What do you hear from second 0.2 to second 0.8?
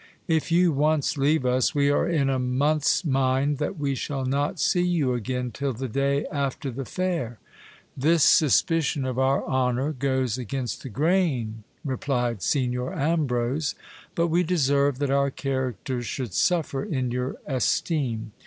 If you